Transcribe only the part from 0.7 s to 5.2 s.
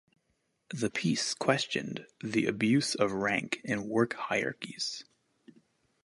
The piece questioned the abuse of rank in work hierarchies.